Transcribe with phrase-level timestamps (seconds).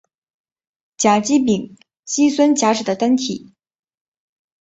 [0.97, 3.53] 甲基丙烯酸甲酯的单体。